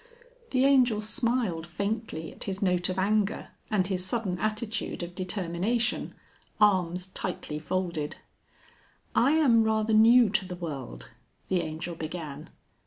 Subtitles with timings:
[0.49, 6.15] The Angel smiled faintly at his note of anger and his sudden attitude of determination
[6.59, 8.15] arms tightly folded.
[9.13, 11.11] "I am rather new to the world,"
[11.49, 12.49] the Angel began.